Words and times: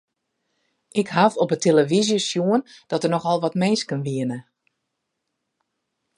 Ik 1.01 1.07
haw 1.15 1.33
op 1.43 1.49
'e 1.51 1.57
telefyzje 1.65 2.19
sjoen 2.29 2.61
dat 2.89 3.01
der 3.01 3.11
nochal 3.13 3.39
wat 3.45 3.59
minsken 3.63 4.01
wiene. 4.05 4.37